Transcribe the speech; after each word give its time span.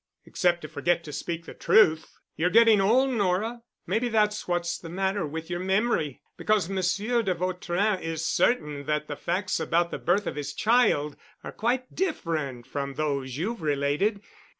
"Except 0.25 0.61
to 0.63 0.67
forget 0.67 1.03
to 1.03 1.13
speak 1.13 1.45
the 1.45 1.53
truth. 1.53 2.17
You're 2.35 2.49
getting 2.49 2.81
old, 2.81 3.11
Nora. 3.11 3.61
Maybe 3.85 4.09
that's 4.09 4.47
what's 4.47 4.79
the 4.79 4.89
matter 4.89 5.27
with 5.27 5.47
your 5.47 5.59
memory. 5.59 6.23
Because 6.37 6.67
Monsieur 6.67 7.21
de 7.21 7.35
Vautrin 7.35 8.01
is 8.01 8.25
certain 8.25 8.85
that 8.87 9.07
the 9.07 9.15
facts 9.15 9.59
about 9.59 9.91
the 9.91 9.99
birth 9.99 10.25
of 10.25 10.37
his 10.37 10.53
child 10.55 11.15
are 11.43 11.51
quite 11.51 11.93
different 11.93 12.65
from 12.65 12.95
those 12.95 13.37
you've 13.37 13.61
related. 13.61 14.21